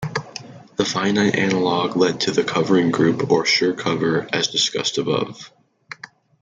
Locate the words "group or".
2.89-3.43